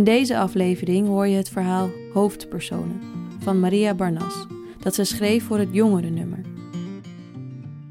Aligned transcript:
In 0.00 0.06
deze 0.06 0.38
aflevering 0.38 1.06
hoor 1.06 1.26
je 1.26 1.36
het 1.36 1.48
verhaal 1.48 1.90
Hoofdpersonen 2.12 3.00
van 3.38 3.60
Maria 3.60 3.94
Barnas, 3.94 4.46
dat 4.78 4.94
ze 4.94 5.04
schreef 5.04 5.44
voor 5.44 5.58
het 5.58 5.68
jongere 5.72 6.10
nummer. 6.10 6.40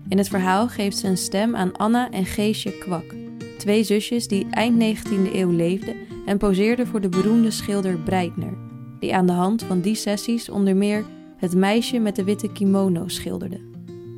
In 0.07 0.17
het 0.17 0.27
verhaal 0.27 0.67
geeft 0.67 0.97
ze 0.97 1.07
een 1.07 1.17
stem 1.17 1.55
aan 1.55 1.77
Anna 1.77 2.11
en 2.11 2.25
Geesje 2.25 2.77
Kwak, 2.77 3.15
twee 3.57 3.83
zusjes 3.83 4.27
die 4.27 4.47
eind 4.49 4.83
19e 4.83 5.33
eeuw 5.33 5.49
leefden 5.49 5.95
en 6.25 6.37
poseerden 6.37 6.87
voor 6.87 7.01
de 7.01 7.09
beroemde 7.09 7.51
schilder 7.51 7.97
Breitner, 7.97 8.57
die 8.99 9.15
aan 9.15 9.25
de 9.25 9.33
hand 9.33 9.63
van 9.63 9.81
die 9.81 9.95
sessies 9.95 10.49
onder 10.49 10.75
meer 10.75 11.05
het 11.37 11.55
meisje 11.55 11.99
met 11.99 12.15
de 12.15 12.23
witte 12.23 12.51
kimono 12.51 13.07
schilderde, 13.07 13.59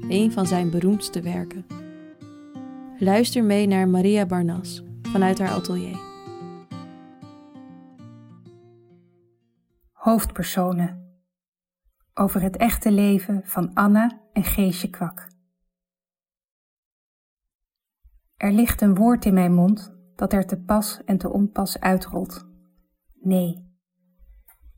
een 0.10 0.32
van 0.32 0.48
zijn 0.48 0.70
beroemdste 0.70 1.21
werken. 1.21 1.66
Luister 2.99 3.44
mee 3.44 3.68
naar 3.68 3.88
Maria 3.88 4.26
Barnas 4.26 4.84
vanuit 5.02 5.40
haar 5.40 5.52
atelier. 5.52 6.10
Hoofdpersonen 10.02 11.20
over 12.13 12.41
het 12.41 12.57
echte 12.57 12.91
leven 12.91 13.41
van 13.44 13.74
Anna 13.74 14.21
en 14.34 14.43
Geesje 14.43 14.90
Kwak. 14.90 15.27
Er 18.35 18.52
ligt 18.52 18.82
een 18.82 18.96
woord 18.96 19.26
in 19.26 19.34
mijn 19.34 19.54
mond 19.54 19.96
dat 20.16 20.34
er 20.34 20.46
te 20.46 20.62
pas 20.62 21.04
en 21.04 21.18
te 21.18 21.30
onpas 21.30 21.80
uitrolt. 21.80 22.48
Nee. 23.13 23.76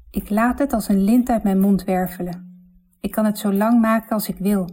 Ik 0.09 0.29
laat 0.29 0.59
het 0.59 0.73
als 0.73 0.87
een 0.87 1.03
lint 1.03 1.29
uit 1.29 1.43
mijn 1.43 1.59
mond 1.59 1.83
wervelen. 1.83 2.67
Ik 2.99 3.11
kan 3.11 3.25
het 3.25 3.37
zo 3.37 3.53
lang 3.53 3.81
maken 3.81 4.09
als 4.09 4.29
ik 4.29 4.37
wil. 4.37 4.69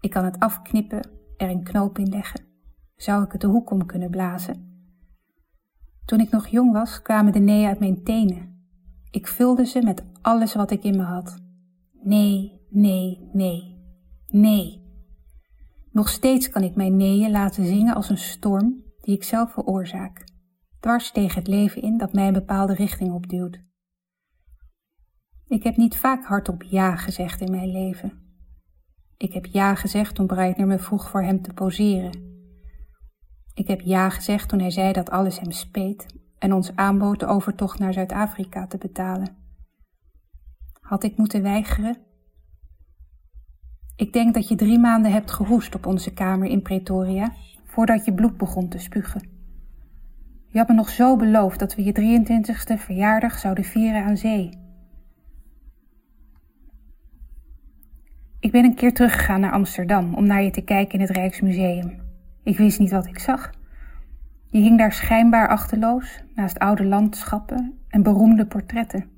Ik 0.00 0.10
kan 0.10 0.24
het 0.24 0.38
afknippen, 0.38 1.10
er 1.36 1.50
een 1.50 1.64
knoop 1.64 1.98
in 1.98 2.08
leggen. 2.08 2.44
Zou 2.96 3.24
ik 3.24 3.32
het 3.32 3.40
de 3.40 3.46
hoek 3.46 3.70
om 3.70 3.86
kunnen 3.86 4.10
blazen? 4.10 4.86
Toen 6.04 6.20
ik 6.20 6.30
nog 6.30 6.46
jong 6.46 6.72
was, 6.72 7.02
kwamen 7.02 7.32
de 7.32 7.38
nee 7.38 7.66
uit 7.66 7.78
mijn 7.78 8.02
tenen 8.02 8.56
ik 9.18 9.26
vulde 9.26 9.66
ze 9.66 9.82
met 9.82 10.04
alles 10.22 10.54
wat 10.54 10.70
ik 10.70 10.82
in 10.82 10.96
me 10.96 11.02
had. 11.02 11.38
Nee, 12.02 12.60
nee, 12.70 13.28
nee, 13.32 13.76
nee. 14.26 14.82
Nog 15.92 16.08
steeds 16.08 16.50
kan 16.50 16.62
ik 16.62 16.74
mijn 16.74 16.96
neeën 16.96 17.30
laten 17.30 17.64
zingen 17.64 17.94
als 17.94 18.08
een 18.08 18.18
storm 18.18 18.82
die 19.00 19.14
ik 19.14 19.24
zelf 19.24 19.52
veroorzaak, 19.52 20.24
dwars 20.80 21.10
tegen 21.10 21.38
het 21.38 21.48
leven 21.48 21.82
in 21.82 21.96
dat 21.96 22.12
mij 22.12 22.26
een 22.26 22.32
bepaalde 22.32 22.74
richting 22.74 23.12
opduwt. 23.12 23.60
Ik 25.46 25.62
heb 25.62 25.76
niet 25.76 25.96
vaak 25.96 26.24
hardop 26.24 26.62
ja 26.62 26.96
gezegd 26.96 27.40
in 27.40 27.50
mijn 27.50 27.70
leven. 27.70 28.12
Ik 29.16 29.32
heb 29.32 29.46
ja 29.46 29.74
gezegd 29.74 30.14
toen 30.14 30.26
Breitner 30.26 30.66
me 30.66 30.78
vroeg 30.78 31.10
voor 31.10 31.22
hem 31.22 31.42
te 31.42 31.52
poseren. 31.52 32.42
Ik 33.54 33.68
heb 33.68 33.80
ja 33.80 34.10
gezegd 34.10 34.48
toen 34.48 34.60
hij 34.60 34.70
zei 34.70 34.92
dat 34.92 35.10
alles 35.10 35.40
hem 35.40 35.50
speet 35.50 36.06
en 36.38 36.52
ons 36.52 36.76
aanbood 36.76 37.20
de 37.20 37.26
overtocht 37.26 37.78
naar 37.78 37.92
Zuid-Afrika 37.92 38.66
te 38.66 38.78
betalen. 38.78 39.36
Had 40.80 41.02
ik 41.02 41.16
moeten 41.16 41.42
weigeren? 41.42 41.96
Ik 43.96 44.12
denk 44.12 44.34
dat 44.34 44.48
je 44.48 44.54
drie 44.54 44.78
maanden 44.78 45.12
hebt 45.12 45.30
gehoest 45.30 45.74
op 45.74 45.86
onze 45.86 46.12
kamer 46.12 46.48
in 46.48 46.62
Pretoria, 46.62 47.32
voordat 47.64 48.04
je 48.04 48.14
bloed 48.14 48.36
begon 48.36 48.68
te 48.68 48.78
spugen. 48.78 49.28
Je 50.46 50.58
had 50.58 50.68
me 50.68 50.74
nog 50.74 50.88
zo 50.88 51.16
beloofd 51.16 51.58
dat 51.58 51.74
we 51.74 51.84
je 51.84 52.20
23ste 52.22 52.80
verjaardag 52.80 53.38
zouden 53.38 53.64
vieren 53.64 54.04
aan 54.04 54.16
zee. 54.16 54.50
Ik 58.40 58.52
ben 58.52 58.64
een 58.64 58.74
keer 58.74 58.92
teruggegaan 58.92 59.40
naar 59.40 59.52
Amsterdam 59.52 60.14
om 60.14 60.26
naar 60.26 60.42
je 60.42 60.50
te 60.50 60.60
kijken 60.60 60.94
in 60.94 61.00
het 61.00 61.16
Rijksmuseum. 61.16 62.00
Ik 62.42 62.58
wist 62.58 62.78
niet 62.78 62.90
wat 62.90 63.06
ik 63.06 63.18
zag. 63.18 63.50
Je 64.50 64.58
hing 64.58 64.78
daar 64.78 64.92
schijnbaar 64.92 65.48
achterloos 65.48 66.22
naast 66.34 66.58
oude 66.58 66.84
landschappen 66.84 67.78
en 67.88 68.02
beroemde 68.02 68.46
portretten. 68.46 69.10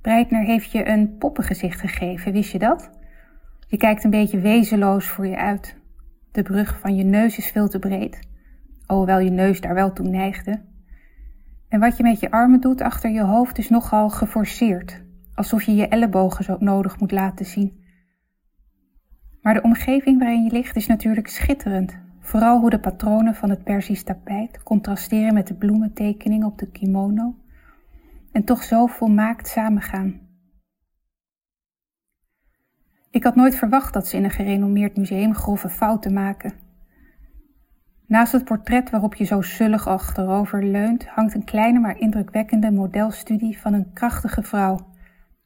Breitner 0.00 0.44
heeft 0.44 0.70
je 0.70 0.88
een 0.88 1.16
poppengezicht 1.18 1.80
gegeven, 1.80 2.32
wist 2.32 2.52
je 2.52 2.58
dat? 2.58 2.90
Je 3.68 3.76
kijkt 3.76 4.04
een 4.04 4.10
beetje 4.10 4.40
wezenloos 4.40 5.06
voor 5.06 5.26
je 5.26 5.36
uit. 5.36 5.76
De 6.32 6.42
brug 6.42 6.78
van 6.80 6.96
je 6.96 7.04
neus 7.04 7.38
is 7.38 7.50
veel 7.50 7.68
te 7.68 7.78
breed, 7.78 8.28
alhoewel 8.86 9.18
je 9.18 9.30
neus 9.30 9.60
daar 9.60 9.74
wel 9.74 9.92
toe 9.92 10.08
neigde. 10.08 10.62
En 11.68 11.80
wat 11.80 11.96
je 11.96 12.02
met 12.02 12.20
je 12.20 12.30
armen 12.30 12.60
doet 12.60 12.80
achter 12.80 13.10
je 13.10 13.22
hoofd 13.22 13.58
is 13.58 13.68
nogal 13.68 14.10
geforceerd, 14.10 15.02
alsof 15.34 15.62
je 15.62 15.74
je 15.74 15.88
ellebogen 15.88 16.44
zo 16.44 16.56
nodig 16.58 17.00
moet 17.00 17.12
laten 17.12 17.46
zien. 17.46 17.84
Maar 19.42 19.54
de 19.54 19.62
omgeving 19.62 20.18
waarin 20.18 20.44
je 20.44 20.52
ligt 20.52 20.76
is 20.76 20.86
natuurlijk 20.86 21.28
schitterend, 21.28 21.98
Vooral 22.26 22.60
hoe 22.60 22.70
de 22.70 22.80
patronen 22.80 23.34
van 23.34 23.50
het 23.50 23.64
Persisch 23.64 24.02
tapijt 24.02 24.62
contrasteren 24.62 25.34
met 25.34 25.46
de 25.46 25.54
bloementekening 25.54 26.44
op 26.44 26.58
de 26.58 26.70
kimono 26.70 27.36
en 28.32 28.44
toch 28.44 28.62
zo 28.62 28.86
volmaakt 28.86 29.48
samengaan. 29.48 30.20
Ik 33.10 33.24
had 33.24 33.34
nooit 33.34 33.54
verwacht 33.54 33.92
dat 33.92 34.06
ze 34.06 34.16
in 34.16 34.24
een 34.24 34.30
gerenommeerd 34.30 34.96
museum 34.96 35.34
grove 35.34 35.68
fouten 35.68 36.12
maken. 36.12 36.52
Naast 38.06 38.32
het 38.32 38.44
portret 38.44 38.90
waarop 38.90 39.14
je 39.14 39.24
zo 39.24 39.42
zullig 39.42 39.86
achterover 39.86 40.64
leunt, 40.64 41.06
hangt 41.06 41.34
een 41.34 41.44
kleine 41.44 41.78
maar 41.78 41.98
indrukwekkende 41.98 42.70
modelstudie 42.70 43.60
van 43.60 43.72
een 43.72 43.92
krachtige 43.92 44.42
vrouw 44.42 44.78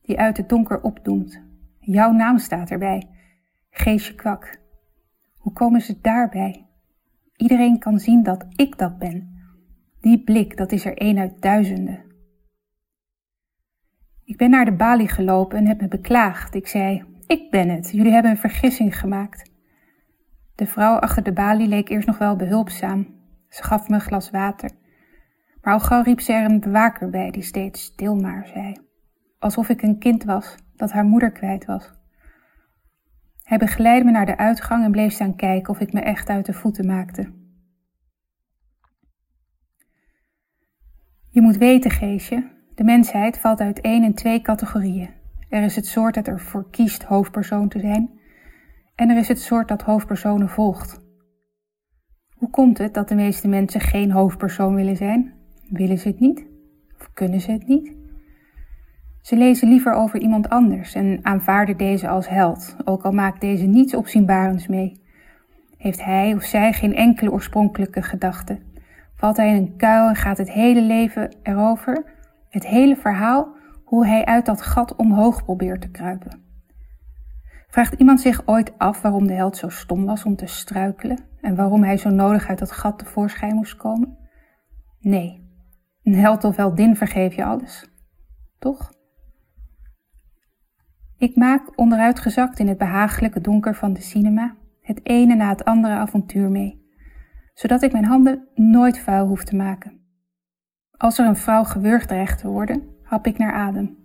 die 0.03 0.19
uit 0.19 0.37
het 0.37 0.49
donker 0.49 0.83
opdoemt. 0.83 1.43
Jouw 1.79 2.13
naam 2.13 2.39
staat 2.39 2.71
erbij, 2.71 3.09
Geesje 3.71 4.15
Kwak. 4.15 4.61
Hoe 5.39 5.53
komen 5.53 5.81
ze 5.81 6.01
daarbij? 6.01 6.69
Iedereen 7.41 7.79
kan 7.79 7.99
zien 7.99 8.23
dat 8.23 8.47
ik 8.57 8.79
dat 8.79 8.99
ben. 8.99 9.39
Die 10.01 10.23
blik, 10.25 10.57
dat 10.57 10.73
is 10.73 10.85
er 10.85 10.97
één 10.97 11.19
uit 11.19 11.43
duizenden. 11.43 12.05
Ik 14.25 14.37
ben 14.37 14.51
naar 14.51 14.65
de 14.65 14.73
balie 14.73 15.09
gelopen 15.09 15.59
en 15.59 15.67
heb 15.67 15.81
me 15.81 15.89
beklaagd. 15.89 16.55
Ik 16.55 16.67
zei: 16.67 17.05
Ik 17.27 17.51
ben 17.51 17.69
het, 17.69 17.91
jullie 17.91 18.13
hebben 18.13 18.31
een 18.31 18.37
vergissing 18.37 18.99
gemaakt. 18.99 19.51
De 20.55 20.67
vrouw 20.67 20.99
achter 20.99 21.23
de 21.23 21.33
balie 21.33 21.69
leek 21.69 21.89
eerst 21.89 22.07
nog 22.07 22.19
wel 22.19 22.37
behulpzaam. 22.37 23.15
Ze 23.49 23.63
gaf 23.63 23.89
me 23.89 23.95
een 23.95 24.01
glas 24.01 24.31
water. 24.31 24.71
Maar 25.63 25.75
al 25.75 25.81
gauw 25.81 26.03
riep 26.03 26.21
ze 26.21 26.33
er 26.33 26.51
een 26.51 26.61
bewaker 26.61 27.11
bij 27.11 27.31
die 27.31 27.43
steeds 27.43 27.83
stil 27.83 28.17
maar 28.17 28.47
zei. 28.47 28.77
Alsof 29.39 29.69
ik 29.69 29.83
een 29.83 29.99
kind 29.99 30.25
was 30.25 30.55
dat 30.77 30.93
haar 30.93 31.05
moeder 31.05 31.33
kwijt 31.33 31.65
was. 31.65 32.00
Hij 33.51 33.59
begeleidde 33.59 34.05
me 34.05 34.11
naar 34.11 34.27
de 34.27 34.37
uitgang 34.37 34.85
en 34.85 34.91
bleef 34.91 35.13
staan 35.13 35.37
kijken 35.37 35.73
of 35.73 35.81
ik 35.81 35.93
me 35.93 36.01
echt 36.01 36.29
uit 36.29 36.47
de 36.47 36.53
voeten 36.53 36.87
maakte. 36.87 37.33
Je 41.29 41.41
moet 41.41 41.57
weten, 41.57 41.91
Geesje, 41.91 42.51
de 42.75 42.85
mensheid 42.85 43.39
valt 43.39 43.61
uit 43.61 43.81
één 43.81 44.05
in 44.05 44.15
twee 44.15 44.41
categorieën. 44.41 45.11
Er 45.49 45.63
is 45.63 45.77
het 45.77 45.87
soort 45.87 46.15
dat 46.15 46.29
ervoor 46.29 46.71
kiest 46.71 47.03
hoofdpersoon 47.03 47.69
te 47.69 47.81
zijn, 47.81 48.21
en 48.95 49.11
er 49.11 49.17
is 49.17 49.29
het 49.29 49.41
soort 49.41 49.69
dat 49.69 49.83
hoofdpersonen 49.83 50.49
volgt. 50.49 51.01
Hoe 52.35 52.51
komt 52.51 52.79
het 52.79 52.95
dat 52.95 53.09
de 53.09 53.15
meeste 53.15 53.49
mensen 53.49 53.81
geen 53.81 54.11
hoofdpersoon 54.11 54.75
willen 54.75 54.97
zijn? 54.97 55.35
Willen 55.69 55.99
ze 55.99 56.09
het 56.09 56.21
niet? 56.21 56.47
Of 56.99 57.13
kunnen 57.13 57.41
ze 57.41 57.53
het 57.53 57.67
niet? 57.67 58.00
Ze 59.21 59.37
lezen 59.37 59.69
liever 59.69 59.93
over 59.93 60.21
iemand 60.21 60.49
anders 60.49 60.95
en 60.95 61.19
aanvaarden 61.23 61.77
deze 61.77 62.09
als 62.09 62.29
held, 62.29 62.77
ook 62.85 63.03
al 63.03 63.13
maakt 63.13 63.41
deze 63.41 63.67
niets 63.67 63.95
opzienbarends 63.95 64.67
mee. 64.67 65.01
Heeft 65.77 66.05
hij 66.05 66.35
of 66.35 66.43
zij 66.43 66.73
geen 66.73 66.95
enkele 66.95 67.33
oorspronkelijke 67.33 68.03
gedachte? 68.03 68.59
Valt 69.15 69.37
hij 69.37 69.49
in 69.49 69.57
een 69.57 69.77
kuil 69.77 70.09
en 70.09 70.17
gaat 70.17 70.39
het 70.39 70.51
hele 70.51 70.83
leven 70.83 71.37
erover, 71.43 72.05
het 72.49 72.67
hele 72.67 72.97
verhaal, 72.97 73.49
hoe 73.85 74.07
hij 74.07 74.25
uit 74.25 74.47
dat 74.47 74.63
gat 74.63 74.97
omhoog 74.97 75.45
probeert 75.45 75.81
te 75.81 75.91
kruipen? 75.91 76.43
Vraagt 77.69 77.93
iemand 77.95 78.21
zich 78.21 78.43
ooit 78.47 78.79
af 78.79 79.03
waarom 79.03 79.27
de 79.27 79.33
held 79.33 79.57
zo 79.57 79.69
stom 79.69 80.05
was 80.05 80.25
om 80.25 80.37
te 80.37 80.47
struikelen 80.47 81.19
en 81.41 81.55
waarom 81.55 81.83
hij 81.83 81.97
zo 81.97 82.11
nodig 82.11 82.49
uit 82.49 82.59
dat 82.59 82.73
gat 82.73 82.99
tevoorschijn 82.99 83.55
moest 83.55 83.77
komen? 83.77 84.19
Nee, 85.01 85.49
een 86.03 86.15
held 86.15 86.45
of 86.45 86.57
heldin 86.57 86.97
vergeef 86.97 87.35
je 87.35 87.45
alles, 87.45 87.91
toch? 88.59 88.91
Ik 91.21 91.37
maak 91.37 91.79
onderuitgezakt 91.79 92.59
in 92.59 92.69
het 92.69 92.79
behagelijke 92.79 93.41
donker 93.41 93.75
van 93.75 93.93
de 93.93 94.01
cinema 94.01 94.57
het 94.81 95.01
ene 95.03 95.35
na 95.35 95.49
het 95.49 95.65
andere 95.65 95.95
avontuur 95.95 96.51
mee, 96.51 96.85
zodat 97.55 97.83
ik 97.83 97.93
mijn 97.93 98.05
handen 98.05 98.49
nooit 98.55 98.99
vuil 98.99 99.27
hoef 99.27 99.45
te 99.45 99.57
maken. 99.57 100.01
Als 100.97 101.19
er 101.19 101.27
een 101.27 101.37
vrouw 101.37 101.65
gewurgd 101.65 102.09
dreigt 102.09 102.39
te 102.39 102.49
worden, 102.49 102.83
hap 103.03 103.27
ik 103.27 103.39
naar 103.39 103.53
adem. 103.53 103.97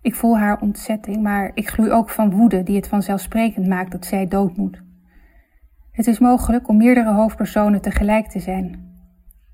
Ik 0.00 0.14
voel 0.14 0.38
haar 0.38 0.60
ontzetting, 0.60 1.22
maar 1.22 1.50
ik 1.54 1.68
gloei 1.68 1.90
ook 1.90 2.10
van 2.10 2.30
woede 2.30 2.62
die 2.62 2.76
het 2.76 2.88
vanzelfsprekend 2.88 3.66
maakt 3.66 3.92
dat 3.92 4.04
zij 4.04 4.28
dood 4.28 4.56
moet. 4.56 4.82
Het 5.90 6.06
is 6.06 6.18
mogelijk 6.18 6.68
om 6.68 6.76
meerdere 6.76 7.12
hoofdpersonen 7.12 7.80
tegelijk 7.80 8.26
te 8.26 8.40
zijn. 8.40 8.92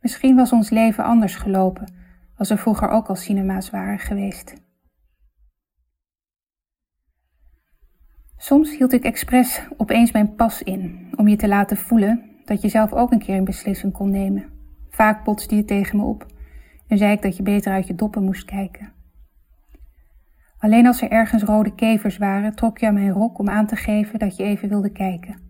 Misschien 0.01 0.37
was 0.37 0.53
ons 0.53 0.71
leven 0.71 1.05
anders 1.05 1.37
gelopen 1.37 1.93
als 2.37 2.51
er 2.51 2.59
vroeger 2.59 2.89
ook 2.89 3.09
al 3.09 3.17
cinema's 3.17 3.71
waren 3.71 3.99
geweest. 3.99 4.69
Soms 8.43 8.77
hield 8.77 8.93
ik 8.93 9.05
expres 9.05 9.63
opeens 9.77 10.13
mijn 10.13 10.35
pas 10.35 10.63
in 10.63 11.09
om 11.17 11.29
je 11.29 11.37
te 11.37 11.49
laten 11.49 11.77
voelen 11.77 12.23
dat 12.45 12.63
je 12.63 12.69
zelf 12.69 12.93
ook 12.93 13.13
een 13.13 13.19
keer 13.19 13.37
een 13.37 13.45
beslissing 13.45 13.93
kon 13.93 14.11
nemen. 14.11 14.45
Vaak 14.91 15.25
botste 15.25 15.57
je 15.57 15.65
tegen 15.65 15.97
me 15.97 16.05
op 16.05 16.27
en 16.87 16.99
zei 16.99 17.13
ik 17.13 17.23
dat 17.23 17.37
je 17.37 17.43
beter 17.43 17.73
uit 17.73 17.87
je 17.87 17.95
doppen 17.95 18.25
moest 18.25 18.45
kijken. 18.45 18.93
Alleen 20.59 20.87
als 20.87 21.03
er 21.03 21.11
ergens 21.11 21.43
rode 21.43 21.75
kevers 21.75 22.19
waren, 22.19 22.55
trok 22.55 22.79
je 22.79 22.87
aan 22.87 22.95
mijn 22.95 23.11
rok 23.11 23.39
om 23.39 23.49
aan 23.49 23.67
te 23.67 23.77
geven 23.77 24.19
dat 24.19 24.37
je 24.37 24.45
even 24.45 24.69
wilde 24.69 24.93
kijken. 24.93 25.41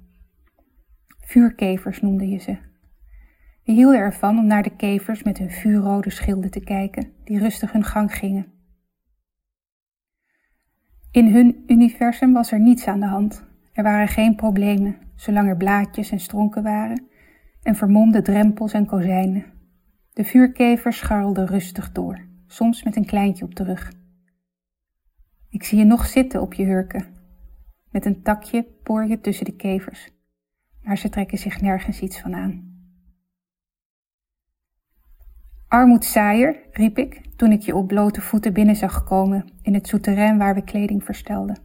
Vuurkevers 1.21 2.01
noemde 2.01 2.29
je 2.29 2.39
ze. 2.39 2.59
We 3.65 3.73
hielden 3.73 3.99
ervan 3.99 4.39
om 4.39 4.47
naar 4.47 4.63
de 4.63 4.77
kevers 4.77 5.23
met 5.23 5.39
hun 5.39 5.51
vuurrode 5.51 6.11
schilden 6.11 6.51
te 6.51 6.61
kijken, 6.61 7.13
die 7.25 7.39
rustig 7.39 7.73
hun 7.73 7.85
gang 7.85 8.15
gingen. 8.15 8.60
In 11.13 11.33
hun 11.33 11.65
universum 11.67 12.33
was 12.33 12.53
er 12.53 12.61
niets 12.61 12.87
aan 12.87 13.01
de 13.01 13.07
hand. 13.07 13.45
Er 13.73 13.83
waren 13.83 14.09
geen 14.09 14.35
problemen, 14.35 14.97
zolang 15.15 15.49
er 15.49 15.57
blaadjes 15.57 16.11
en 16.11 16.21
stronken 16.21 16.63
waren, 16.63 17.07
en 17.63 17.75
vermomde 17.75 18.23
drempels 18.23 18.73
en 18.73 18.87
kozijnen. 18.87 19.45
De 20.13 20.25
vuurkevers 20.25 20.97
scharrelden 20.97 21.47
rustig 21.47 21.93
door, 21.93 22.27
soms 22.47 22.83
met 22.83 22.97
een 22.97 23.07
kleintje 23.07 23.45
op 23.45 23.55
de 23.55 23.65
rug. 23.65 23.93
Ik 25.49 25.65
zie 25.65 25.79
je 25.79 25.85
nog 25.85 26.07
zitten 26.07 26.41
op 26.41 26.55
je 26.55 26.65
hurken. 26.65 27.07
Met 27.91 28.05
een 28.05 28.23
takje 28.23 28.63
poor 28.83 29.07
je 29.07 29.21
tussen 29.21 29.45
de 29.45 29.57
kevers, 29.57 30.11
maar 30.83 30.99
ze 30.99 31.09
trekken 31.09 31.39
zich 31.39 31.61
nergens 31.61 32.01
iets 32.01 32.21
van 32.21 32.35
aan. 32.35 32.70
Armoedzaaier, 35.71 36.57
riep 36.73 36.99
ik 36.99 37.21
toen 37.37 37.53
ik 37.53 37.61
je 37.61 37.75
op 37.75 37.87
blote 37.87 38.21
voeten 38.21 38.53
binnen 38.53 38.77
zag 38.77 39.05
komen 39.05 39.45
in 39.63 39.75
het 39.75 39.87
souterrain 39.87 40.39
waar 40.39 40.55
we 40.55 40.65
kleding 40.65 41.05
verstelden. 41.05 41.59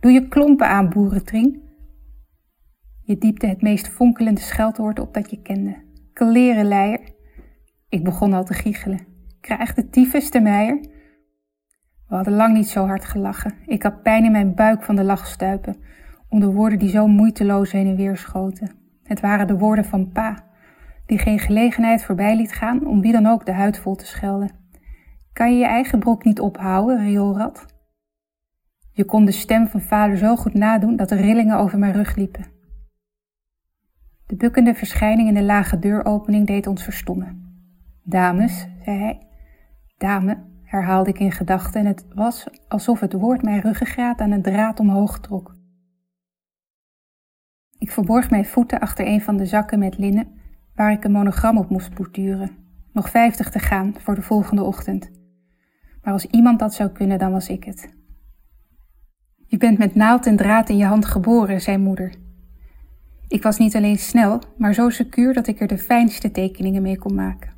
Doe 0.00 0.12
je 0.12 0.28
klompen 0.28 0.68
aan, 0.68 0.88
boerentrien. 0.88 1.62
Je 3.02 3.18
diepte 3.18 3.46
het 3.46 3.62
meest 3.62 3.88
fonkelende 3.88 4.40
scheldwoord 4.40 4.98
op 4.98 5.14
dat 5.14 5.30
je 5.30 5.42
kende. 5.42 5.76
Klerenleier. 6.12 7.00
Ik 7.88 8.04
begon 8.04 8.32
al 8.32 8.44
te 8.44 8.54
giechelen. 8.54 9.06
Krijg 9.40 9.74
de 9.74 9.88
tyfus 9.88 10.30
meier? 10.30 10.80
We 12.08 12.14
hadden 12.14 12.34
lang 12.34 12.54
niet 12.54 12.68
zo 12.68 12.86
hard 12.86 13.04
gelachen. 13.04 13.54
Ik 13.66 13.82
had 13.82 14.02
pijn 14.02 14.24
in 14.24 14.32
mijn 14.32 14.54
buik 14.54 14.82
van 14.82 14.96
de 14.96 15.04
lachstuipen, 15.04 15.76
om 16.28 16.40
de 16.40 16.52
woorden 16.52 16.78
die 16.78 16.88
zo 16.88 17.06
moeiteloos 17.06 17.72
heen 17.72 17.86
en 17.86 17.96
weer 17.96 18.16
schoten. 18.16 18.70
Het 19.02 19.20
waren 19.20 19.46
de 19.46 19.58
woorden 19.58 19.84
van 19.84 20.12
pa, 20.12 20.44
die 21.06 21.18
geen 21.18 21.38
gelegenheid 21.38 22.04
voorbij 22.04 22.36
liet 22.36 22.52
gaan 22.52 22.86
om 22.86 23.00
wie 23.00 23.12
dan 23.12 23.26
ook 23.26 23.46
de 23.46 23.52
huid 23.52 23.78
vol 23.78 23.94
te 23.94 24.06
schelden. 24.06 24.50
Kan 25.32 25.52
je 25.52 25.58
je 25.58 25.66
eigen 25.66 25.98
brok 25.98 26.24
niet 26.24 26.40
ophouden, 26.40 26.98
rioolrad? 26.98 27.66
Je 28.92 29.04
kon 29.04 29.24
de 29.24 29.32
stem 29.32 29.68
van 29.68 29.80
vader 29.80 30.16
zo 30.16 30.36
goed 30.36 30.54
nadoen 30.54 30.96
dat 30.96 31.10
er 31.10 31.20
rillingen 31.20 31.58
over 31.58 31.78
mijn 31.78 31.92
rug 31.92 32.16
liepen. 32.16 32.44
De 34.26 34.36
bukkende 34.36 34.74
verschijning 34.74 35.28
in 35.28 35.34
de 35.34 35.42
lage 35.42 35.78
deuropening 35.78 36.46
deed 36.46 36.66
ons 36.66 36.82
verstommen. 36.82 37.44
Dames, 38.02 38.66
zei 38.84 38.98
hij. 38.98 39.22
Dame, 39.96 40.38
herhaalde 40.62 41.10
ik 41.10 41.18
in 41.18 41.32
gedachten 41.32 41.80
en 41.80 41.86
het 41.86 42.06
was 42.14 42.46
alsof 42.68 43.00
het 43.00 43.12
woord 43.12 43.42
mijn 43.42 43.60
ruggengraat 43.60 44.20
aan 44.20 44.30
een 44.30 44.42
draad 44.42 44.80
omhoog 44.80 45.20
trok. 45.20 45.54
Ik 47.78 47.90
verborg 47.90 48.30
mijn 48.30 48.44
voeten 48.44 48.80
achter 48.80 49.06
een 49.06 49.20
van 49.20 49.36
de 49.36 49.46
zakken 49.46 49.78
met 49.78 49.98
linnen 49.98 50.35
waar 50.76 50.92
ik 50.92 51.04
een 51.04 51.12
monogram 51.12 51.58
op 51.58 51.70
moest 51.70 51.94
borduren. 51.94 52.50
Nog 52.92 53.10
vijftig 53.10 53.50
te 53.50 53.58
gaan 53.58 53.94
voor 53.98 54.14
de 54.14 54.22
volgende 54.22 54.62
ochtend. 54.62 55.10
Maar 56.02 56.12
als 56.12 56.26
iemand 56.26 56.58
dat 56.58 56.74
zou 56.74 56.90
kunnen, 56.90 57.18
dan 57.18 57.32
was 57.32 57.48
ik 57.48 57.64
het. 57.64 57.94
Je 59.46 59.56
bent 59.56 59.78
met 59.78 59.94
naald 59.94 60.26
en 60.26 60.36
draad 60.36 60.68
in 60.68 60.76
je 60.76 60.84
hand 60.84 61.04
geboren, 61.04 61.60
zei 61.60 61.78
moeder. 61.78 62.14
Ik 63.28 63.42
was 63.42 63.58
niet 63.58 63.76
alleen 63.76 63.98
snel, 63.98 64.42
maar 64.58 64.74
zo 64.74 64.90
secuur 64.90 65.34
dat 65.34 65.46
ik 65.46 65.60
er 65.60 65.66
de 65.66 65.78
fijnste 65.78 66.30
tekeningen 66.30 66.82
mee 66.82 66.98
kon 66.98 67.14
maken. 67.14 67.54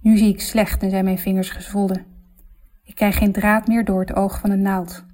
Nu 0.00 0.16
zie 0.16 0.28
ik 0.28 0.40
slecht 0.40 0.82
en 0.82 0.90
zijn 0.90 1.04
mijn 1.04 1.18
vingers 1.18 1.50
gezwollen. 1.50 2.04
Ik 2.84 2.94
krijg 2.94 3.16
geen 3.18 3.32
draad 3.32 3.66
meer 3.66 3.84
door 3.84 4.00
het 4.00 4.14
oog 4.14 4.40
van 4.40 4.50
een 4.50 4.62
naald. 4.62 5.04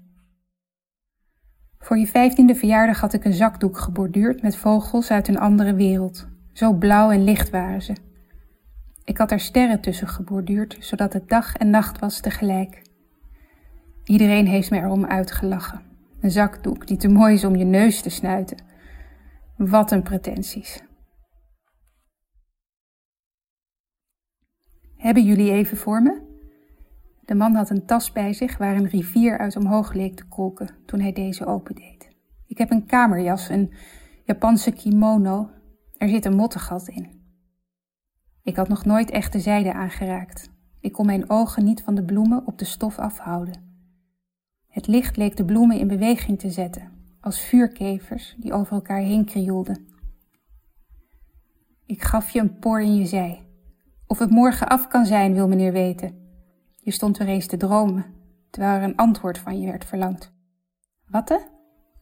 Voor 1.78 1.98
je 1.98 2.06
vijftiende 2.06 2.54
verjaardag 2.54 3.00
had 3.00 3.12
ik 3.12 3.24
een 3.24 3.32
zakdoek 3.32 3.78
geborduurd 3.78 4.42
met 4.42 4.56
vogels 4.56 5.10
uit 5.10 5.28
een 5.28 5.38
andere 5.38 5.74
wereld. 5.74 6.28
Zo 6.56 6.73
blauw 6.73 7.11
en 7.11 7.25
licht 7.25 7.50
waren 7.50 7.82
ze. 7.82 7.94
Ik 9.05 9.19
had 9.19 9.31
er 9.31 9.41
sterren 9.41 9.81
tussen 9.81 10.08
geborduurd, 10.08 10.76
zodat 10.81 11.12
het 11.12 11.29
dag 11.29 11.56
en 11.56 11.70
nacht 11.70 11.99
was 11.99 12.20
tegelijk. 12.20 12.82
Iedereen 14.05 14.47
heeft 14.47 14.70
me 14.70 14.79
erom 14.79 15.05
uitgelachen. 15.05 15.82
Een 16.20 16.31
zakdoek 16.31 16.87
die 16.87 16.97
te 16.97 17.08
mooi 17.08 17.35
is 17.35 17.44
om 17.44 17.56
je 17.56 17.64
neus 17.64 18.00
te 18.00 18.11
snuiten. 18.11 18.56
Wat 19.56 19.91
een 19.91 20.03
pretenties. 20.03 20.82
Hebben 24.97 25.25
jullie 25.25 25.50
even 25.50 25.76
voor 25.76 26.02
me? 26.02 26.20
De 27.25 27.35
man 27.35 27.55
had 27.55 27.70
een 27.70 27.87
tas 27.87 28.12
bij 28.12 28.32
zich 28.32 28.59
waar 28.59 28.76
een 28.76 28.88
rivier 28.88 29.38
uit 29.38 29.56
omhoog 29.56 29.93
leek 29.93 30.17
te 30.17 30.25
kolken 30.25 30.69
toen 30.87 31.00
hij 31.00 31.12
deze 31.12 31.47
opendeed. 31.47 32.09
Ik 32.47 32.59
heb 32.59 32.70
een 32.70 32.87
kamerjas, 32.87 33.49
een 33.49 33.73
Japanse 34.25 34.73
kimono. 34.73 35.55
Er 35.98 36.08
zit 36.08 36.25
een 36.25 36.37
mottengat 36.37 36.88
in. 36.88 37.25
Ik 38.43 38.56
had 38.56 38.69
nog 38.69 38.84
nooit 38.84 39.10
echte 39.10 39.40
zijde 39.40 39.72
aangeraakt. 39.72 40.50
Ik 40.81 40.93
kon 40.93 41.06
mijn 41.06 41.31
ogen 41.31 41.64
niet 41.64 41.82
van 41.82 41.94
de 41.94 42.04
bloemen 42.04 42.46
op 42.46 42.58
de 42.58 42.64
stof 42.64 42.98
afhouden. 42.98 43.64
Het 44.69 44.87
licht 44.87 45.16
leek 45.16 45.37
de 45.37 45.44
bloemen 45.44 45.78
in 45.78 45.88
beweging 45.88 46.38
te 46.38 46.50
zetten, 46.50 46.93
als 47.20 47.40
vuurkevers 47.40 48.34
die 48.38 48.52
over 48.52 48.72
elkaar 48.72 49.00
heen 49.00 49.25
krioelden. 49.25 49.87
Ik 51.87 52.02
gaf 52.02 52.31
je 52.31 52.40
een 52.40 52.58
poor 52.58 52.81
in 52.81 52.96
je 52.96 53.06
zij. 53.06 53.46
Of 54.06 54.19
het 54.19 54.31
morgen 54.31 54.69
af 54.69 54.88
kan 54.88 55.06
zijn, 55.06 55.34
wil 55.34 55.49
meneer 55.49 55.72
weten. 55.72 56.25
Je 56.76 56.90
stond 56.90 57.18
weer 57.18 57.28
eens 57.28 57.47
te 57.47 57.56
dromen, 57.56 58.04
terwijl 58.50 58.76
er 58.76 58.82
een 58.82 58.97
antwoord 58.97 59.38
van 59.38 59.61
je 59.61 59.66
werd 59.66 59.85
verlangd. 59.85 60.32
Watte? 61.06 61.49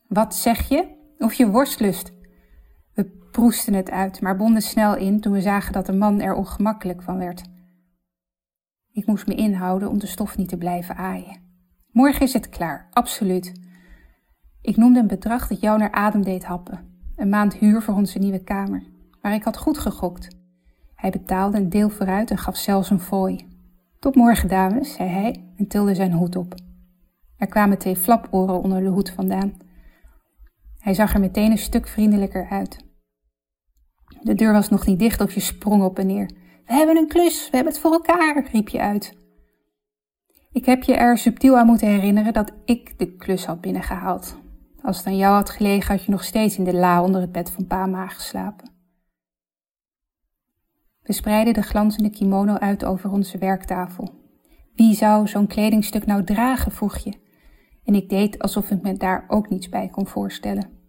Wat 0.08 0.34
zeg 0.34 0.68
je? 0.68 0.88
Of 1.18 1.34
je 1.34 1.50
worstlust? 1.50 2.12
Proesten 3.34 3.74
het 3.74 3.90
uit, 3.90 4.20
maar 4.20 4.36
bonden 4.36 4.62
snel 4.62 4.96
in 4.96 5.20
toen 5.20 5.32
we 5.32 5.40
zagen 5.40 5.72
dat 5.72 5.86
de 5.86 5.92
man 5.92 6.20
er 6.20 6.34
ongemakkelijk 6.34 7.02
van 7.02 7.18
werd. 7.18 7.42
Ik 8.92 9.06
moest 9.06 9.26
me 9.26 9.34
inhouden 9.34 9.88
om 9.88 9.98
de 9.98 10.06
stof 10.06 10.36
niet 10.36 10.48
te 10.48 10.56
blijven 10.56 10.96
aaien. 10.96 11.40
Morgen 11.90 12.20
is 12.20 12.32
het 12.32 12.48
klaar, 12.48 12.88
absoluut. 12.90 13.52
Ik 14.60 14.76
noemde 14.76 15.00
een 15.00 15.06
bedrag 15.06 15.48
dat 15.48 15.60
jou 15.60 15.78
naar 15.78 15.90
adem 15.90 16.22
deed 16.22 16.44
happen. 16.44 16.80
Een 17.16 17.28
maand 17.28 17.54
huur 17.54 17.82
voor 17.82 17.94
onze 17.94 18.18
nieuwe 18.18 18.44
kamer. 18.44 18.82
Maar 19.22 19.34
ik 19.34 19.44
had 19.44 19.56
goed 19.56 19.78
gegokt. 19.78 20.36
Hij 20.94 21.10
betaalde 21.10 21.56
een 21.56 21.68
deel 21.68 21.90
vooruit 21.90 22.30
en 22.30 22.38
gaf 22.38 22.56
zelfs 22.56 22.90
een 22.90 23.00
fooi. 23.00 23.48
Tot 23.98 24.14
morgen, 24.14 24.48
dames, 24.48 24.94
zei 24.94 25.08
hij 25.08 25.44
en 25.56 25.68
tilde 25.68 25.94
zijn 25.94 26.12
hoed 26.12 26.36
op. 26.36 26.54
Er 27.36 27.46
kwamen 27.46 27.78
twee 27.78 27.96
flaporen 27.96 28.62
onder 28.62 28.80
de 28.80 28.88
hoed 28.88 29.10
vandaan. 29.10 29.52
Hij 30.78 30.94
zag 30.94 31.14
er 31.14 31.20
meteen 31.20 31.50
een 31.50 31.58
stuk 31.58 31.88
vriendelijker 31.88 32.48
uit. 32.48 32.92
De 34.20 34.34
deur 34.34 34.52
was 34.52 34.68
nog 34.68 34.86
niet 34.86 34.98
dicht 34.98 35.20
of 35.20 35.34
je 35.34 35.40
sprong 35.40 35.82
op 35.82 35.98
en 35.98 36.06
neer. 36.06 36.30
We 36.66 36.72
hebben 36.72 36.96
een 36.96 37.08
klus, 37.08 37.50
we 37.50 37.56
hebben 37.56 37.72
het 37.72 37.82
voor 37.82 37.92
elkaar, 37.92 38.48
riep 38.52 38.68
je 38.68 38.80
uit. 38.80 39.16
Ik 40.52 40.64
heb 40.64 40.82
je 40.82 40.94
er 40.94 41.18
subtiel 41.18 41.58
aan 41.58 41.66
moeten 41.66 41.88
herinneren 41.88 42.32
dat 42.32 42.52
ik 42.64 42.98
de 42.98 43.16
klus 43.16 43.44
had 43.44 43.60
binnengehaald. 43.60 44.36
Als 44.82 44.96
het 44.96 45.06
aan 45.06 45.16
jou 45.16 45.34
had 45.34 45.50
gelegen, 45.50 45.94
had 45.94 46.04
je 46.04 46.10
nog 46.10 46.24
steeds 46.24 46.58
in 46.58 46.64
de 46.64 46.74
la 46.74 47.02
onder 47.02 47.20
het 47.20 47.32
bed 47.32 47.50
van 47.50 47.66
pa 47.66 47.86
ma 47.86 48.06
geslapen. 48.06 48.72
We 51.02 51.12
spreidden 51.12 51.54
de 51.54 51.62
glanzende 51.62 52.10
kimono 52.10 52.54
uit 52.54 52.84
over 52.84 53.10
onze 53.10 53.38
werktafel. 53.38 54.22
Wie 54.74 54.94
zou 54.94 55.28
zo'n 55.28 55.46
kledingstuk 55.46 56.06
nou 56.06 56.24
dragen, 56.24 56.72
vroeg 56.72 56.96
je. 56.96 57.12
En 57.84 57.94
ik 57.94 58.08
deed 58.08 58.38
alsof 58.38 58.70
ik 58.70 58.82
me 58.82 58.96
daar 58.96 59.24
ook 59.28 59.48
niets 59.48 59.68
bij 59.68 59.88
kon 59.88 60.06
voorstellen. 60.06 60.83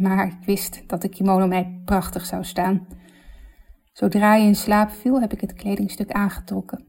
Maar 0.00 0.26
ik 0.26 0.44
wist 0.44 0.82
dat 0.86 1.02
de 1.02 1.08
kimono 1.08 1.46
mij 1.46 1.80
prachtig 1.84 2.26
zou 2.26 2.44
staan. 2.44 2.86
Zodra 3.92 4.34
je 4.34 4.46
in 4.46 4.56
slaap 4.56 4.90
viel, 4.90 5.20
heb 5.20 5.32
ik 5.32 5.40
het 5.40 5.52
kledingstuk 5.52 6.10
aangetrokken. 6.10 6.84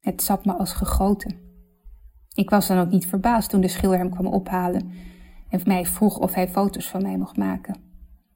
Het 0.00 0.22
zat 0.22 0.44
me 0.44 0.52
als 0.52 0.72
gegoten. 0.72 1.36
Ik 2.34 2.50
was 2.50 2.66
dan 2.66 2.78
ook 2.78 2.90
niet 2.90 3.06
verbaasd 3.06 3.50
toen 3.50 3.60
de 3.60 3.68
schilder 3.68 3.98
hem 3.98 4.10
kwam 4.10 4.26
ophalen 4.26 4.90
en 5.48 5.60
mij 5.64 5.86
vroeg 5.86 6.18
of 6.18 6.34
hij 6.34 6.48
foto's 6.48 6.88
van 6.88 7.02
mij 7.02 7.16
mocht 7.16 7.36
maken. 7.36 7.80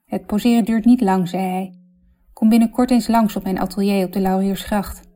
Het 0.04 0.26
poseren 0.26 0.64
duurt 0.64 0.84
niet 0.84 1.00
lang, 1.00 1.28
zei 1.28 1.42
hij. 1.42 1.74
Kom 2.32 2.48
binnenkort 2.48 2.90
eens 2.90 3.08
langs 3.08 3.36
op 3.36 3.42
mijn 3.42 3.60
atelier 3.60 4.06
op 4.06 4.12
de 4.12 4.20
Lauriersgracht. 4.20 5.09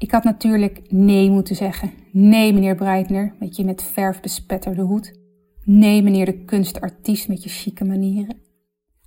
Ik 0.00 0.10
had 0.10 0.24
natuurlijk 0.24 0.92
nee 0.92 1.30
moeten 1.30 1.56
zeggen. 1.56 1.92
Nee, 2.12 2.52
meneer 2.52 2.74
Breitner, 2.74 3.34
met 3.38 3.56
je 3.56 3.64
met 3.64 3.82
verf 3.82 4.20
bespetterde 4.20 4.82
hoed. 4.82 5.18
Nee, 5.64 6.02
meneer 6.02 6.24
de 6.24 6.44
kunstartiest 6.44 7.28
met 7.28 7.42
je 7.42 7.48
chique 7.48 7.84
manieren. 7.84 8.36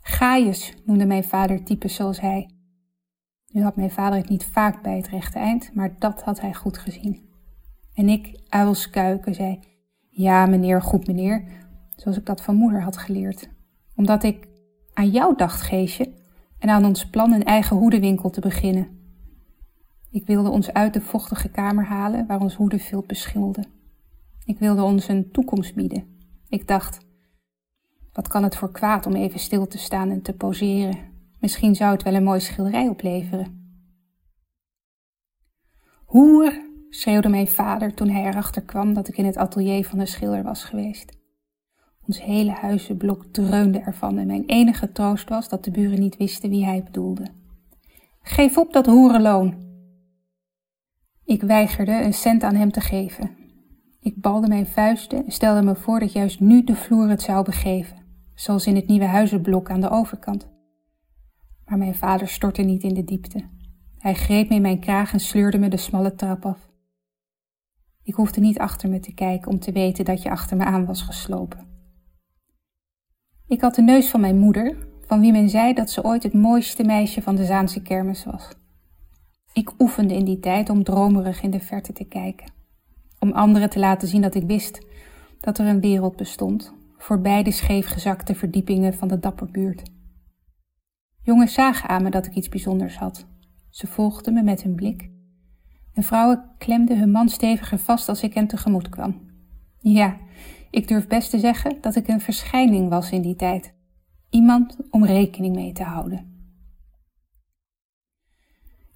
Gaius 0.02 0.74
noemde 0.86 1.06
mijn 1.06 1.24
vader 1.24 1.64
types 1.64 1.96
zoals 1.96 2.22
hij. 2.22 2.50
Nu 3.48 3.62
had 3.62 3.76
mijn 3.76 3.92
vader 3.92 4.18
het 4.18 4.30
niet 4.30 4.46
vaak 4.46 4.82
bij 4.82 4.96
het 4.96 5.08
rechte 5.08 5.40
eind, 5.40 5.72
maar 5.74 5.96
dat 6.00 6.24
had 6.24 6.42
hij 6.42 6.54
goed 6.54 6.78
gezien. 6.78 7.30
En 7.94 8.10
ik, 8.10 8.40
uilskuiken, 8.50 9.34
zei: 9.34 9.60
Ja, 10.10 10.46
meneer, 10.46 10.82
goed 10.82 11.08
meneer, 11.08 11.44
zoals 11.96 12.18
ik 12.18 12.26
dat 12.26 12.42
van 12.42 12.56
moeder 12.56 12.82
had 12.82 12.98
geleerd. 12.98 13.50
Omdat 13.96 14.24
ik 14.24 14.48
aan 14.94 15.10
jou 15.10 15.36
dacht, 15.38 15.62
Geesje, 15.62 16.14
en 16.60 16.70
aan 16.70 16.86
ons 16.86 17.10
plan 17.10 17.32
een 17.32 17.44
eigen 17.44 17.78
hoedenwinkel 17.78 18.30
te 18.30 18.42
beginnen. 18.42 19.03
Ik 20.14 20.26
wilde 20.26 20.50
ons 20.50 20.74
uit 20.74 20.94
de 20.94 21.02
vochtige 21.02 21.50
kamer 21.50 21.86
halen 21.86 22.28
waar 22.28 22.42
ons 22.42 22.56
hoedenvilt 22.56 23.08
beschimmelde. 23.08 23.64
Ik 24.46 24.60
wilde 24.60 24.84
ons 24.84 25.08
een 25.08 25.32
toekomst 25.32 25.76
bieden. 25.76 26.18
Ik 26.50 26.68
dacht, 26.68 27.00
wat 28.12 28.28
kan 28.28 28.44
het 28.44 28.56
voor 28.56 28.72
kwaad 28.72 29.06
om 29.06 29.16
even 29.16 29.40
stil 29.40 29.68
te 29.68 29.78
staan 29.78 30.10
en 30.10 30.22
te 30.22 30.34
poseren? 30.34 30.98
Misschien 31.40 31.76
zou 31.76 31.92
het 31.92 32.04
wel 32.04 32.14
een 32.14 32.24
mooie 32.24 32.40
schilderij 32.40 32.88
opleveren. 32.88 33.78
Hoer, 36.06 36.62
schreeuwde 36.90 37.30
mijn 37.30 37.48
vader 37.48 37.94
toen 37.94 38.10
hij 38.10 38.26
erachter 38.26 38.62
kwam 38.62 38.94
dat 38.94 39.08
ik 39.08 39.18
in 39.18 39.26
het 39.26 39.38
atelier 39.38 39.86
van 39.86 40.00
de 40.00 40.06
schilder 40.06 40.44
was 40.44 40.64
geweest. 40.64 41.18
Ons 42.08 42.22
hele 42.22 42.52
huizenblok 42.52 43.26
dreunde 43.26 43.80
ervan 43.80 44.18
en 44.18 44.28
mijn 44.28 44.46
enige 44.46 44.92
troost 44.92 45.30
was 45.30 45.50
dat 45.50 45.64
de 45.64 45.72
buren 45.72 46.00
niet 46.00 46.18
wisten 46.18 46.50
wie 46.50 46.66
hij 46.66 46.84
bedoelde. 46.84 47.28
Geef 48.22 48.58
op 48.58 48.74
dat 48.74 48.86
hoerenloon! 48.86 49.72
Ik 51.26 51.42
weigerde 51.42 51.92
een 51.92 52.14
cent 52.14 52.44
aan 52.44 52.56
hem 52.56 52.72
te 52.72 52.82
geven. 52.82 53.32
Ik 54.00 54.22
balde 54.22 54.48
mijn 54.48 54.68
vuisten 54.68 55.26
en 55.26 55.32
stelde 55.32 55.62
me 55.62 55.76
voor 55.76 56.00
dat 56.00 56.12
juist 56.12 56.40
nu 56.40 56.64
de 56.64 56.76
vloer 56.76 57.10
het 57.10 57.22
zou 57.22 57.46
begeven, 57.46 57.98
zoals 58.36 58.68
in 58.68 58.76
het 58.76 58.88
nieuwe 58.88 59.06
huizenblok 59.06 59.70
aan 59.70 59.82
de 59.82 59.90
overkant. 59.90 60.48
Maar 61.66 61.78
mijn 61.78 61.96
vader 61.96 62.28
stortte 62.28 62.62
niet 62.62 62.84
in 62.84 62.94
de 62.94 63.04
diepte. 63.04 63.50
Hij 63.98 64.14
greep 64.14 64.50
me 64.50 64.56
in 64.56 64.62
mijn 64.62 64.80
kraag 64.80 65.14
en 65.14 65.20
sleurde 65.20 65.58
me 65.58 65.68
de 65.68 65.78
smalle 65.78 66.16
trap 66.16 66.46
af. 66.46 66.70
Ik 68.04 68.14
hoefde 68.14 68.42
niet 68.42 68.60
achter 68.60 68.90
me 68.90 69.00
te 69.00 69.14
kijken 69.14 69.52
om 69.52 69.60
te 69.60 69.72
weten 69.72 70.06
dat 70.06 70.22
je 70.22 70.30
achter 70.30 70.58
me 70.58 70.64
aan 70.64 70.86
was 70.86 71.02
geslopen. 71.02 71.68
Ik 73.48 73.62
had 73.62 73.76
de 73.76 73.82
neus 73.82 74.10
van 74.10 74.20
mijn 74.20 74.40
moeder, 74.40 74.78
van 75.06 75.20
wie 75.20 75.32
men 75.32 75.50
zei 75.50 75.74
dat 75.74 75.90
ze 75.90 76.04
ooit 76.04 76.24
het 76.24 76.34
mooiste 76.34 76.84
meisje 76.84 77.22
van 77.22 77.36
de 77.36 77.46
Zaanse 77.46 77.82
kermis 77.82 78.24
was. 78.24 78.50
Ik 79.54 79.74
oefende 79.80 80.14
in 80.14 80.26
die 80.26 80.40
tijd 80.40 80.70
om 80.70 80.84
dromerig 80.84 81.42
in 81.42 81.52
de 81.52 81.60
verte 81.60 81.94
te 81.94 82.04
kijken, 82.04 82.52
om 83.20 83.32
anderen 83.32 83.70
te 83.70 83.80
laten 83.80 84.08
zien 84.08 84.22
dat 84.22 84.36
ik 84.36 84.44
wist 84.44 84.86
dat 85.40 85.58
er 85.58 85.66
een 85.68 85.82
wereld 85.82 86.16
bestond, 86.16 86.74
voorbij 86.98 87.44
de 87.44 87.52
scheefgezakte 87.52 88.36
verdiepingen 88.36 88.94
van 88.94 89.08
de 89.08 89.20
dapperbuurt. 89.20 89.84
Jongens 91.22 91.54
zagen 91.54 91.90
aan 91.90 92.04
me 92.04 92.10
dat 92.10 92.26
ik 92.26 92.34
iets 92.34 92.50
bijzonders 92.50 92.98
had. 92.98 93.28
Ze 93.70 93.88
volgden 93.88 94.34
me 94.34 94.44
met 94.44 94.64
hun 94.64 94.76
blik. 94.76 95.10
En 95.94 96.04
vrouwen 96.04 96.52
klemden 96.58 97.00
hun 97.00 97.12
man 97.12 97.30
steviger 97.30 97.78
vast 97.78 98.10
als 98.10 98.24
ik 98.24 98.34
hen 98.34 98.48
tegemoet 98.48 98.90
kwam. 98.90 99.22
Ja, 99.80 100.18
ik 100.70 100.88
durf 100.88 101.08
best 101.08 101.30
te 101.30 101.40
zeggen 101.40 101.78
dat 101.82 101.96
ik 101.96 102.08
een 102.08 102.22
verschijning 102.22 102.90
was 102.90 103.12
in 103.12 103.22
die 103.22 103.36
tijd. 103.36 103.74
Iemand 104.30 104.78
om 104.90 105.06
rekening 105.06 105.56
mee 105.56 105.72
te 105.72 105.84
houden. 105.84 106.33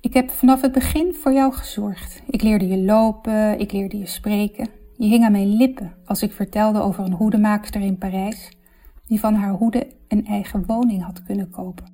Ik 0.08 0.14
heb 0.14 0.30
vanaf 0.30 0.62
het 0.62 0.72
begin 0.72 1.14
voor 1.14 1.34
jou 1.34 1.54
gezorgd. 1.54 2.22
Ik 2.30 2.42
leerde 2.42 2.68
je 2.68 2.78
lopen, 2.78 3.60
ik 3.60 3.72
leerde 3.72 3.98
je 3.98 4.06
spreken. 4.06 4.68
Je 4.98 5.08
hing 5.08 5.24
aan 5.24 5.32
mijn 5.32 5.56
lippen 5.56 5.94
als 6.06 6.22
ik 6.22 6.32
vertelde 6.32 6.82
over 6.82 7.04
een 7.04 7.14
hoedemaakster 7.14 7.82
in 7.82 7.98
Parijs, 7.98 8.52
die 9.06 9.20
van 9.20 9.34
haar 9.34 9.54
hoeden 9.54 9.88
een 10.08 10.26
eigen 10.26 10.66
woning 10.66 11.04
had 11.04 11.24
kunnen 11.24 11.50
kopen. 11.50 11.86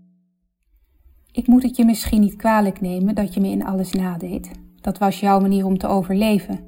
Ik 1.31 1.47
moet 1.47 1.63
het 1.63 1.75
je 1.75 1.85
misschien 1.85 2.21
niet 2.21 2.35
kwalijk 2.35 2.81
nemen 2.81 3.15
dat 3.15 3.33
je 3.33 3.39
me 3.39 3.47
in 3.47 3.65
alles 3.65 3.91
nadeed. 3.91 4.51
Dat 4.81 4.97
was 4.97 5.19
jouw 5.19 5.39
manier 5.39 5.65
om 5.65 5.77
te 5.77 5.87
overleven. 5.87 6.59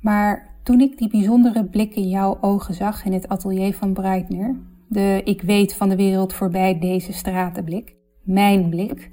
Maar 0.00 0.58
toen 0.62 0.80
ik 0.80 0.98
die 0.98 1.10
bijzondere 1.10 1.64
blik 1.64 1.94
in 1.94 2.08
jouw 2.08 2.38
ogen 2.40 2.74
zag 2.74 3.04
in 3.04 3.12
het 3.12 3.28
atelier 3.28 3.74
van 3.74 3.92
Breitner, 3.92 4.56
de 4.88 5.20
ik 5.24 5.42
weet 5.42 5.74
van 5.74 5.88
de 5.88 5.96
wereld 5.96 6.32
voorbij 6.32 6.78
deze 6.78 7.12
stratenblik, 7.12 7.96
mijn 8.22 8.68
blik, 8.68 9.10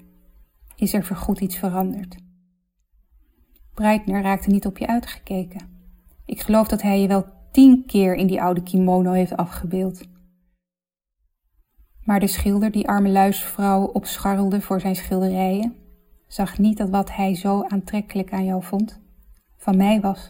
is 0.80 0.94
er 0.94 1.06
voorgoed 1.06 1.40
iets 1.40 1.58
veranderd. 1.58 2.16
Breitner 3.74 4.22
raakte 4.22 4.50
niet 4.50 4.66
op 4.66 4.78
je 4.78 4.88
uitgekeken. 4.88 5.78
Ik 6.26 6.42
geloof 6.42 6.68
dat 6.68 6.82
hij 6.82 7.02
je 7.02 7.08
wel 7.08 7.26
tien 7.52 7.86
keer 7.86 8.16
in 8.16 8.28
die 8.28 8.42
oude 8.42 8.64
kimono 8.64 9.12
heeft 9.12 9.38
afgebeeld. 9.38 10.02
Maar 12.04 12.20
de 12.20 12.28
schilder 12.28 12.72
die 12.72 12.88
arme 12.88 13.10
luisvrouw 13.10 13.86
opscharrelde 13.86 14.62
voor 14.62 14.80
zijn 14.80 14.96
schilderijen, 14.96 15.76
zag 16.28 16.58
niet 16.58 16.78
dat 16.78 16.90
wat 16.90 17.16
hij 17.16 17.36
zo 17.36 17.64
aantrekkelijk 17.64 18.34
aan 18.34 18.46
jou 18.46 18.64
vond, 18.64 19.00
van 19.58 19.78
mij 19.78 20.02
was. 20.02 20.30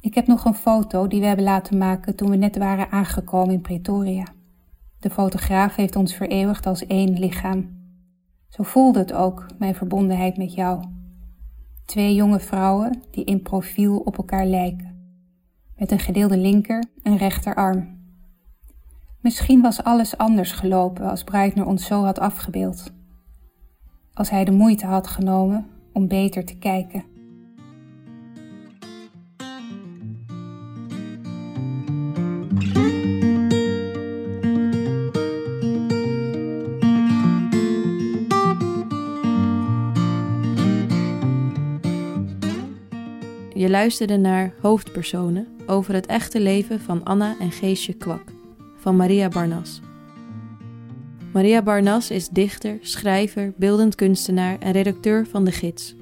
Ik 0.00 0.14
heb 0.14 0.26
nog 0.26 0.44
een 0.44 0.54
foto 0.54 1.06
die 1.06 1.20
we 1.20 1.26
hebben 1.26 1.44
laten 1.44 1.78
maken 1.78 2.16
toen 2.16 2.30
we 2.30 2.36
net 2.36 2.58
waren 2.58 2.90
aangekomen 2.90 3.54
in 3.54 3.60
Pretoria. 3.60 4.26
De 4.98 5.10
fotograaf 5.10 5.76
heeft 5.76 5.96
ons 5.96 6.14
vereeuwigd 6.14 6.66
als 6.66 6.86
één 6.86 7.18
lichaam. 7.18 7.81
Zo 8.52 8.62
voelde 8.62 8.98
het 8.98 9.12
ook, 9.12 9.46
mijn 9.58 9.74
verbondenheid 9.74 10.36
met 10.36 10.54
jou. 10.54 10.84
Twee 11.84 12.14
jonge 12.14 12.40
vrouwen 12.40 13.02
die 13.10 13.24
in 13.24 13.42
profiel 13.42 13.98
op 13.98 14.16
elkaar 14.16 14.46
lijken, 14.46 15.16
met 15.76 15.90
een 15.90 15.98
gedeelde 15.98 16.36
linker 16.36 16.84
en 17.02 17.16
rechterarm. 17.16 18.00
Misschien 19.20 19.60
was 19.60 19.84
alles 19.84 20.16
anders 20.16 20.52
gelopen 20.52 21.10
als 21.10 21.24
Breitner 21.24 21.66
ons 21.66 21.86
zo 21.86 22.04
had 22.04 22.18
afgebeeld. 22.18 22.92
Als 24.14 24.30
hij 24.30 24.44
de 24.44 24.52
moeite 24.52 24.86
had 24.86 25.06
genomen 25.06 25.66
om 25.92 26.08
beter 26.08 26.44
te 26.44 26.58
kijken. 26.58 27.04
Je 43.62 43.70
luisterde 43.70 44.16
naar 44.16 44.54
Hoofdpersonen 44.60 45.46
over 45.66 45.94
het 45.94 46.06
echte 46.06 46.40
leven 46.40 46.80
van 46.80 47.04
Anna 47.04 47.36
en 47.40 47.50
Geesje 47.50 47.92
Kwak 47.92 48.22
van 48.76 48.96
Maria 48.96 49.28
Barnas. 49.28 49.80
Maria 51.32 51.62
Barnas 51.62 52.10
is 52.10 52.28
dichter, 52.28 52.78
schrijver, 52.80 53.52
beeldend 53.56 53.94
kunstenaar 53.94 54.58
en 54.58 54.72
redacteur 54.72 55.26
van 55.26 55.44
De 55.44 55.52
Gids. 55.52 55.94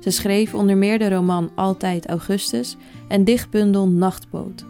Ze 0.00 0.10
schreef 0.10 0.54
onder 0.54 0.76
meer 0.76 0.98
de 0.98 1.08
roman 1.08 1.50
Altijd 1.54 2.06
Augustus 2.06 2.76
en 3.08 3.24
dichtbundel 3.24 3.88
Nachtboot. 3.88 4.64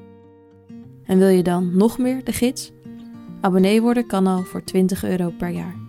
En 1.07 1.19
wil 1.19 1.29
je 1.29 1.43
dan 1.43 1.77
nog 1.77 1.99
meer 1.99 2.25
de 2.25 2.33
gids? 2.33 2.73
Abonnee 3.41 3.83
worden 3.83 4.07
kan 4.07 4.27
al 4.27 4.43
voor 4.43 4.65
20 4.65 5.05
euro 5.05 5.31
per 5.39 5.49
jaar. 5.49 5.84